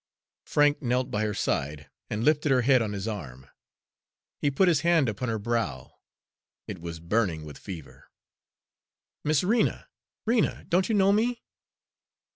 Frank 0.47 0.81
knelt 0.81 1.11
by 1.11 1.21
her 1.25 1.33
side 1.35 1.87
and 2.09 2.23
lifted 2.23 2.51
her 2.51 2.63
head 2.63 2.81
on 2.81 2.91
his 2.93 3.07
arm. 3.07 3.47
He 4.39 4.49
put 4.49 4.67
his 4.67 4.81
hand 4.81 5.07
upon 5.07 5.29
her 5.29 5.37
brow; 5.37 5.99
it 6.67 6.79
was 6.81 6.99
burning 6.99 7.45
with 7.45 7.59
fever. 7.59 8.09
"Miss 9.23 9.43
Rena! 9.43 9.89
Rena! 10.25 10.65
don't 10.69 10.89
you 10.89 10.95
know 10.95 11.11
me?" 11.11 11.43